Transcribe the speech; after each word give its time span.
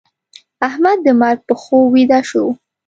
احمد 0.67 0.97
د 1.05 1.07
مرګ 1.21 1.39
په 1.47 1.53
خوب 1.61 1.83
ويده 1.93 2.19
شو. 2.29 2.45